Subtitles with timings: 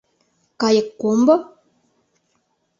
[0.61, 1.35] Кайыккомбо?